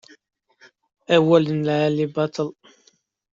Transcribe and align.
Awal 1.15 1.45
n 1.49 1.57
lεali 1.67 2.05
baṭel. 2.13 2.49